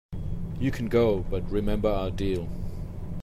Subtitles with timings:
[0.59, 2.49] You can go, but remember our deal.